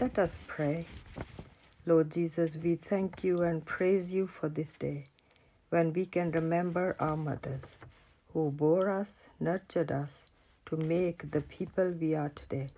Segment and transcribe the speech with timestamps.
[0.00, 0.86] Let us pray.
[1.84, 5.04] Lord Jesus, we thank you and praise you for this day
[5.68, 7.76] when we can remember our mothers
[8.32, 10.26] who bore us, nurtured us
[10.64, 12.68] to make the people we are today.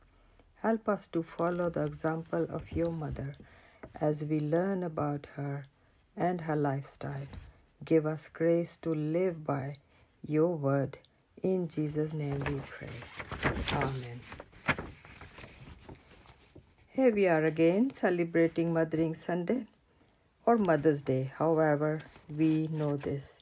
[0.63, 3.37] Help us to follow the example of your mother
[4.01, 5.67] as we learn about her
[6.17, 7.29] and her lifestyle.
[7.85, 9.77] Give us grace to live by
[10.27, 10.99] your word.
[11.41, 12.89] In Jesus' name we pray.
[13.75, 14.21] Amen.
[16.95, 19.65] Here we are again celebrating Mothering Sunday
[20.45, 23.39] or Mother's Day, however, we know this.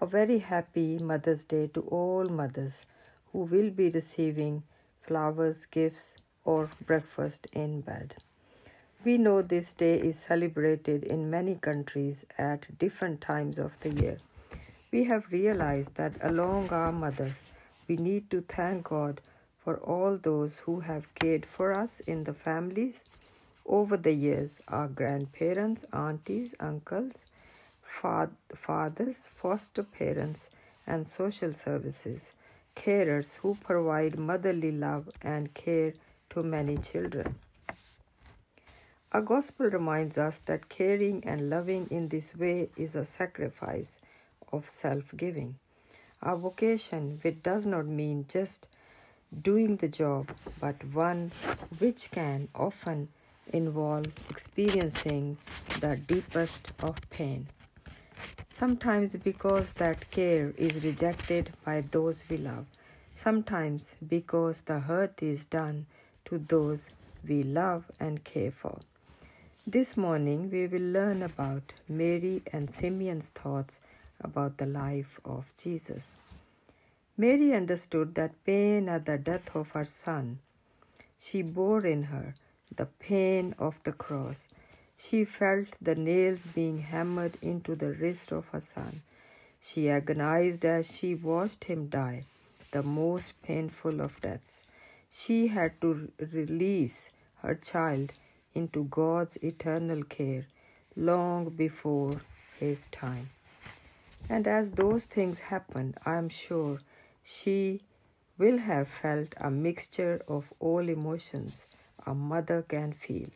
[0.00, 2.86] A very happy Mother's Day to all mothers
[3.30, 4.62] who will be receiving
[5.02, 8.14] flowers, gifts, or breakfast in bed.
[9.04, 14.16] We know this day is celebrated in many countries at different times of the year.
[14.90, 17.56] We have realized that along our mothers,
[17.88, 19.20] we need to thank God
[19.66, 23.04] for all those who have cared for us in the families
[23.66, 27.24] over the years our grandparents, aunties, uncles,
[27.82, 30.50] fathers, foster parents,
[30.86, 32.32] and social services,
[32.76, 35.94] carers who provide motherly love and care
[36.30, 37.34] to many children.
[39.10, 44.00] Our gospel reminds us that caring and loving in this way is a sacrifice
[44.52, 45.56] of self giving.
[46.22, 48.68] Our vocation, which does not mean just
[49.42, 51.30] doing the job, but one
[51.78, 53.08] which can often
[53.52, 55.36] involve experiencing
[55.80, 57.46] the deepest of pain.
[58.48, 62.66] Sometimes because that care is rejected by those we love,
[63.14, 65.86] sometimes because the hurt is done
[66.24, 66.90] to those
[67.28, 68.78] we love and care for.
[69.66, 73.80] This morning we will learn about Mary and Simeon's thoughts
[74.20, 76.14] about the life of Jesus.
[77.18, 80.38] Mary understood that pain at the death of her son.
[81.18, 82.34] She bore in her
[82.74, 84.48] the pain of the cross.
[84.98, 89.00] She felt the nails being hammered into the wrist of her son.
[89.60, 92.24] She agonized as she watched him die,
[92.70, 94.62] the most painful of deaths.
[95.08, 98.12] She had to release her child
[98.54, 100.46] into God's eternal care
[100.94, 102.20] long before
[102.60, 103.30] his time.
[104.28, 106.80] And as those things happened, I am sure
[107.28, 107.82] she
[108.38, 111.54] will have felt a mixture of all emotions
[112.06, 113.28] a mother can feel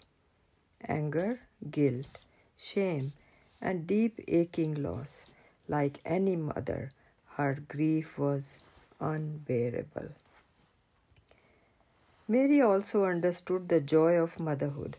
[0.87, 1.41] anger,
[1.71, 2.07] guilt,
[2.57, 3.13] shame,
[3.61, 5.25] and deep aching loss.
[5.67, 6.93] Like any mother,
[7.37, 8.59] her grief was
[9.01, 10.11] unbearable.
[12.29, 14.97] Mary also understood the joy of motherhood.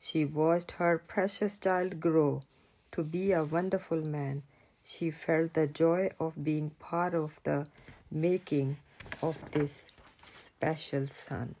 [0.00, 2.42] She watched her precious child grow
[2.90, 4.42] to be a wonderful man.
[4.82, 7.68] She felt the joy of being part of the
[8.10, 8.76] making
[9.22, 9.90] of this
[10.30, 11.54] special son.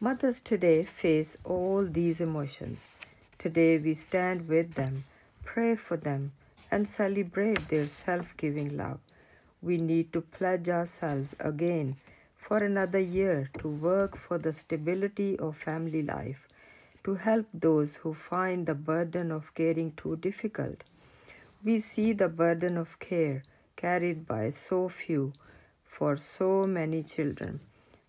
[0.00, 2.88] Mothers today face all these emotions.
[3.38, 5.04] Today we stand with them,
[5.44, 6.32] pray for them,
[6.70, 8.98] and celebrate their self giving love.
[9.62, 11.96] We need to pledge ourselves again
[12.36, 16.48] for another year to work for the stability of family life,
[17.04, 20.82] to help those who find the burden of caring too difficult.
[21.62, 23.42] We see the burden of care
[23.80, 25.32] carried by so few
[25.84, 27.60] for so many children.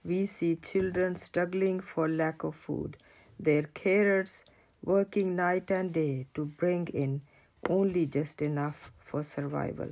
[0.03, 2.97] We see children struggling for lack of food,
[3.39, 4.43] their carers
[4.83, 7.21] working night and day to bring in
[7.69, 9.91] only just enough for survival.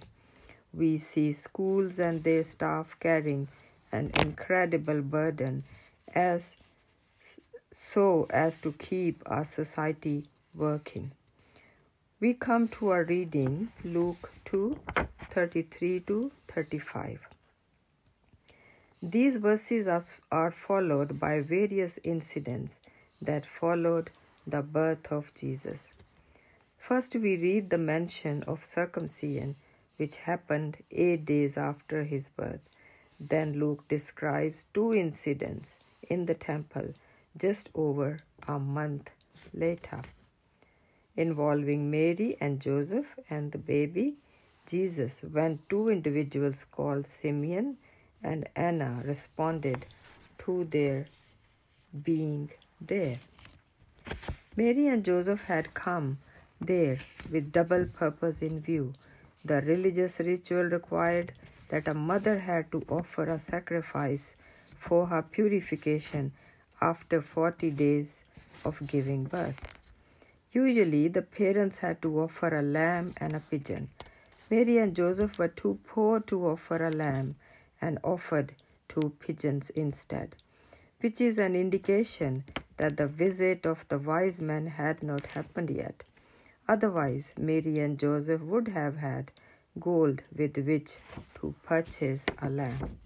[0.74, 3.48] We see schools and their staff carrying
[3.92, 5.64] an incredible burden
[6.14, 6.58] as
[7.72, 11.12] so as to keep our society working.
[12.20, 14.78] We come to our reading Luke 2
[15.40, 17.26] 33 to 35.
[19.02, 22.82] These verses are, are followed by various incidents
[23.22, 24.10] that followed
[24.46, 25.94] the birth of Jesus.
[26.78, 29.56] First, we read the mention of circumcision,
[29.96, 32.70] which happened eight days after his birth.
[33.18, 35.80] Then Luke describes two incidents
[36.10, 36.96] in the temple
[37.38, 39.10] just over a month
[39.54, 40.02] later
[41.16, 44.16] involving Mary and Joseph and the baby
[44.70, 47.78] Jesus when two individuals called Simeon
[48.24, 49.86] and Anna responded
[50.46, 51.08] to their
[52.04, 53.20] being there.
[54.56, 56.20] Mary and Joseph had come
[56.62, 57.00] there
[57.32, 58.94] with double purpose in view.
[59.44, 61.34] The religious ritual required
[61.70, 64.36] that a mother had to offer a sacrifice
[64.78, 66.32] for her purification
[66.82, 68.26] after 40 days
[68.66, 69.60] of giving birth.
[70.52, 73.90] Usually, the parents had to offer a lamb and a pigeon.
[74.50, 77.36] Mary and Joseph were too poor to offer a lamb
[77.80, 78.54] and offered
[78.88, 80.36] two pigeons instead,
[81.02, 82.44] which is an indication
[82.78, 86.04] that the visit of the wise men had not happened yet.
[86.68, 89.32] Otherwise, Mary and Joseph would have had
[89.80, 90.98] gold with which
[91.36, 92.98] to purchase a lamb.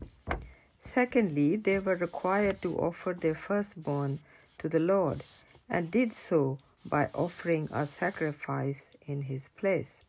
[0.80, 4.20] Secondly, they were required to offer their firstborn
[4.60, 5.24] to the Lord
[5.70, 10.04] and did so by offering a sacrifice in his place.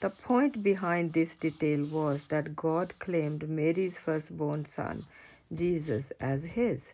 [0.00, 5.06] The point behind this detail was that God claimed Mary's firstborn son,
[5.52, 6.92] Jesus, as his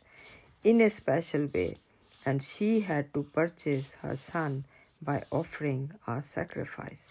[0.62, 1.78] in a special way,
[2.24, 4.64] and she had to purchase her son
[5.00, 7.10] by offering a sacrifice.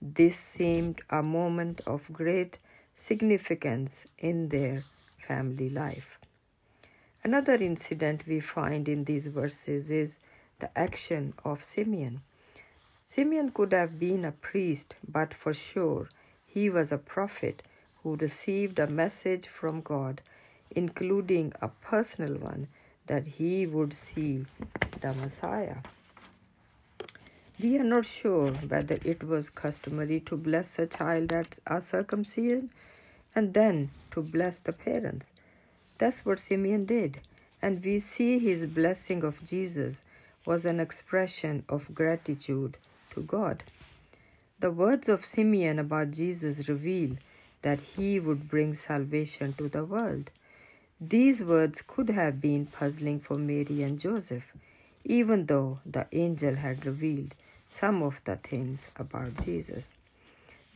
[0.00, 2.56] This seemed a moment of great
[2.94, 4.84] significance in their
[5.18, 6.18] family life.
[7.22, 10.20] Another incident we find in these verses is
[10.60, 12.22] the action of Simeon.
[13.12, 16.08] Simeon could have been a priest, but for sure
[16.46, 17.60] he was a prophet
[18.04, 20.20] who received a message from God,
[20.70, 22.68] including a personal one
[23.08, 24.46] that he would see
[25.00, 25.78] the Messiah.
[27.60, 32.70] We are not sure whether it was customary to bless a child at a circumcision
[33.34, 35.32] and then to bless the parents.
[35.98, 37.22] That's what Simeon did,
[37.60, 40.04] and we see his blessing of Jesus
[40.46, 42.76] was an expression of gratitude
[43.10, 43.62] to God.
[44.58, 47.16] The words of Simeon about Jesus reveal
[47.62, 50.30] that he would bring salvation to the world.
[51.00, 54.52] These words could have been puzzling for Mary and Joseph,
[55.04, 57.34] even though the angel had revealed
[57.68, 59.96] some of the things about Jesus.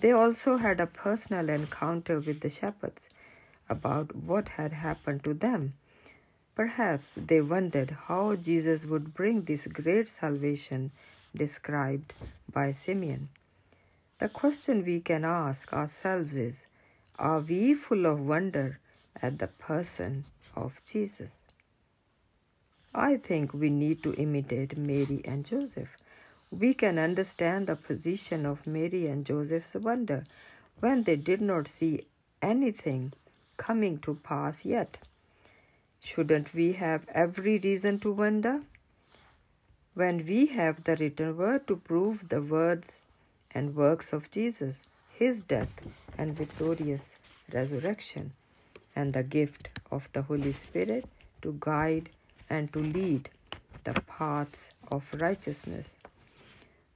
[0.01, 3.11] They also had a personal encounter with the shepherds
[3.69, 5.75] about what had happened to them.
[6.55, 10.93] Perhaps they wondered how Jesus would bring this great salvation
[11.35, 12.13] described
[12.53, 13.29] by Simeon.
[14.19, 16.67] The question we can ask ourselves is
[17.19, 18.79] Are we full of wonder
[19.21, 21.43] at the person of Jesus?
[22.95, 25.97] I think we need to imitate Mary and Joseph
[26.59, 30.25] we can understand the position of Mary and Joseph's wonder
[30.81, 32.07] when they did not see
[32.41, 33.13] anything
[33.57, 34.99] coming to pass yet.
[36.03, 38.61] Shouldn't we have every reason to wonder?
[39.95, 43.03] When we have the written word to prove the words
[43.53, 47.17] and works of Jesus, his death and victorious
[47.53, 48.33] resurrection,
[48.97, 51.05] and the gift of the Holy Spirit
[51.43, 52.11] to guide
[52.51, 53.29] and to lead
[53.85, 56.01] the paths of righteousness.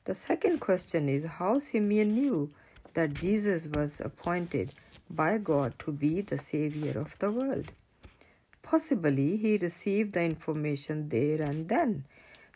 [0.05, 2.50] The second question is how Simeon knew
[2.95, 4.75] that Jesus was appointed
[5.09, 7.71] by God to be the Savior of the world.
[8.62, 12.05] Possibly he received the information there and then.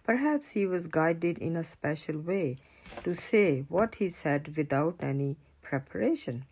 [0.04, 2.58] Perhaps he was guided in a special way
[3.04, 6.44] to say what he said without any preparation.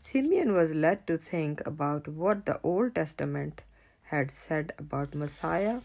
[0.00, 3.62] Simeon was led to think about what the Old Testament
[4.04, 5.80] had said about Messiah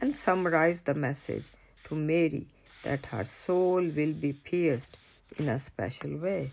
[0.00, 1.44] and summarize the message
[1.84, 2.46] to Mary
[2.82, 4.96] that her soul will be pierced
[5.38, 6.50] in a special way.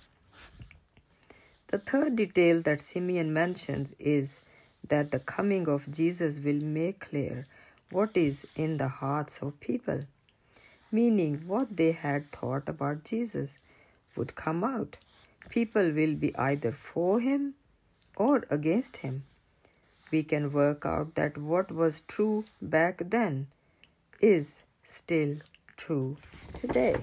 [1.68, 4.42] The third detail that Simeon mentions is
[4.88, 7.48] that the coming of Jesus will make clear
[7.92, 10.06] what is in the hearts of people,
[10.92, 13.60] meaning what they had thought about Jesus
[14.16, 14.98] would come out.
[15.50, 17.54] People will be either for him
[18.16, 19.24] or against him.
[20.12, 23.48] We can work out that what was true back then
[24.20, 25.38] is still
[25.78, 26.18] true
[26.54, 26.96] today.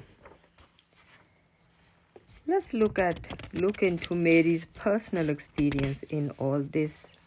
[2.46, 3.18] Let's look at
[3.52, 7.17] look into Mary's personal experience in all this.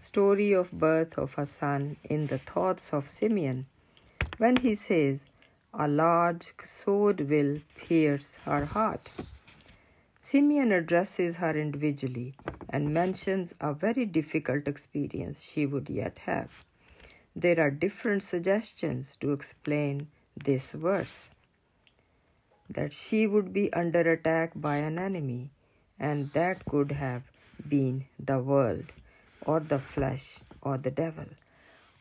[0.00, 3.66] Story of birth of her son in the thoughts of Simeon
[4.38, 5.28] when he says,
[5.74, 9.10] A large sword will pierce her heart.
[10.18, 12.32] Simeon addresses her individually
[12.70, 16.64] and mentions a very difficult experience she would yet have.
[17.36, 21.28] There are different suggestions to explain this verse
[22.70, 25.50] that she would be under attack by an enemy,
[25.98, 27.24] and that could have
[27.68, 28.86] been the world
[29.46, 31.26] or the flesh or the devil.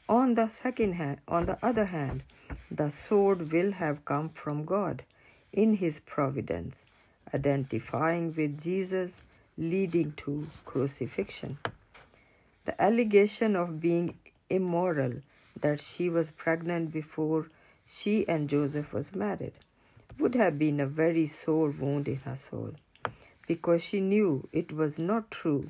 [0.08, 2.24] On the second hand, on the other hand,
[2.72, 5.04] the sword will have come from God
[5.54, 6.86] in his providence,
[7.34, 9.24] identifying with Jesus,
[9.58, 11.58] leading to crucifixion.
[12.66, 14.18] The allegation of being
[14.50, 15.22] immoral,
[15.60, 17.50] that she was pregnant before
[17.88, 19.54] she and Joseph was married
[20.20, 22.74] would have been a very sore wound in her soul
[23.48, 25.70] because she knew it was not true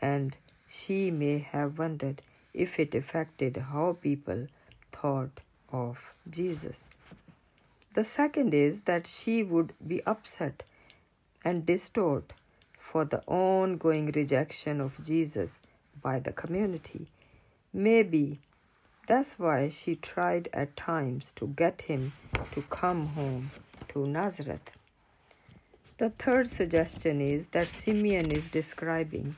[0.00, 0.36] and
[0.68, 2.22] she may have wondered
[2.54, 4.46] if it affected how people
[4.92, 5.40] thought
[5.72, 6.84] of Jesus.
[7.94, 10.62] The second is that she would be upset
[11.44, 12.32] and distraught
[12.78, 15.60] for the ongoing rejection of Jesus
[16.02, 17.06] by the community.
[17.72, 18.38] Maybe
[19.08, 22.12] That's why she tried at times to get him
[22.52, 23.50] to come home
[23.88, 24.70] to Nazareth.
[25.96, 29.36] The third suggestion is that Simeon is describing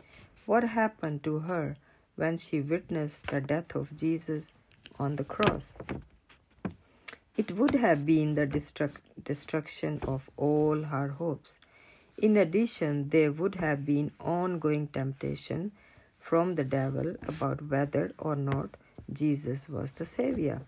[0.50, 1.76] what happened to her
[2.16, 4.52] when she witnessed the death of Jesus
[4.98, 5.78] on the cross.
[7.36, 11.60] It would have been the destruct- destruction of all her hopes.
[12.18, 15.70] In addition, there would have been ongoing temptation
[16.18, 18.76] from the devil about whether or not
[19.12, 20.62] Jesus was the Savior.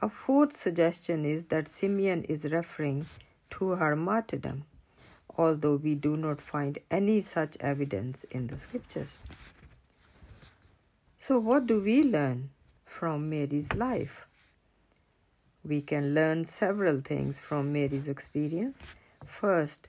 [0.00, 3.06] A fourth suggestion is that Simeon is referring
[3.58, 4.66] to her martyrdom,
[5.36, 9.22] although we do not find any such evidence in the scriptures.
[11.18, 12.50] So, what do we learn
[12.84, 14.26] from Mary's life?
[15.64, 18.82] We can learn several things from Mary's experience.
[19.24, 19.86] First,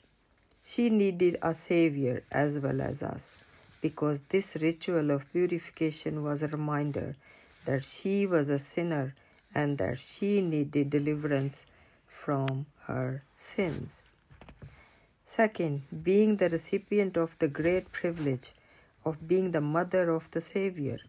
[0.63, 3.43] she needed a Savior as well as us,
[3.81, 7.15] because this ritual of purification was a reminder
[7.65, 9.15] that she was a sinner
[9.55, 11.65] and that she needed deliverance
[12.07, 14.02] from her sins.
[15.35, 18.51] Second, being the recipient of the great privilege
[19.03, 20.99] of being the mother of the Savior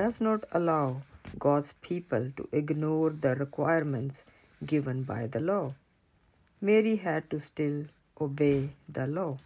[0.00, 1.02] does not allow
[1.40, 4.24] God's people to ignore the requirements
[4.64, 5.74] given by the law.
[6.60, 7.86] Mary had to still
[8.20, 9.38] obey the law.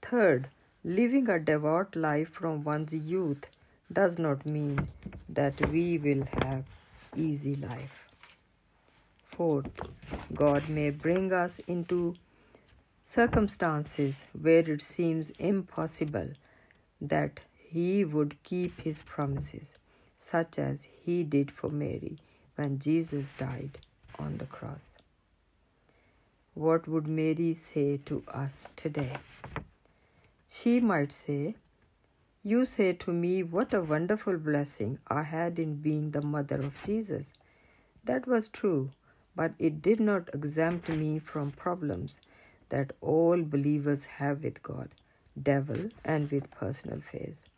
[0.00, 0.48] Third,
[0.82, 3.46] living a devout life from one's youth
[3.92, 4.88] does not mean
[5.28, 6.64] that we will have
[7.14, 8.01] easy life.
[10.34, 12.14] God may bring us into
[13.04, 16.32] circumstances where it seems impossible
[17.00, 19.76] that he would keep his promises,
[20.18, 22.18] such as he did for Mary
[22.56, 23.78] when Jesus died
[24.18, 24.96] on the cross.
[26.54, 29.14] What would Mary say to us today?
[30.48, 31.56] She might say,
[32.42, 36.74] You say to me, What a wonderful blessing I had in being the mother of
[36.84, 37.34] Jesus.
[38.04, 38.90] That was true,
[39.34, 42.20] but it did not exempt me from problems
[42.68, 44.88] that all believers have with God,
[45.40, 47.48] devil, and with personal faith.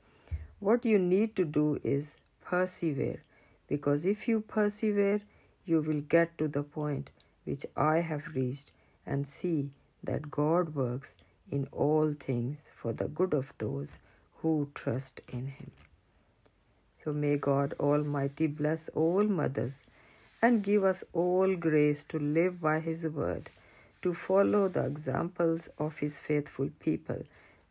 [0.61, 3.23] What you need to do is persevere,
[3.69, 5.21] because if you persevere,
[5.65, 7.11] you will get to the point
[7.45, 8.71] which I have reached
[9.07, 9.71] and see
[10.03, 11.17] that God works
[11.51, 13.99] in all things for the good of those
[14.39, 15.71] who trust in Him.
[17.03, 19.85] So may God Almighty bless all mothers
[20.45, 23.49] and give us all grace to live by His word,
[24.03, 27.23] to follow the examples of His faithful people,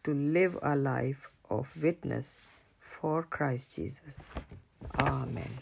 [0.04, 2.42] to live a life of witness
[2.80, 4.26] for Christ Jesus.
[4.98, 5.60] Amen.